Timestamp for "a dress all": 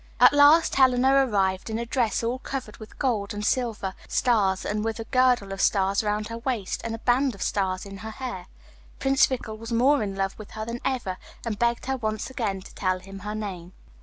1.77-2.39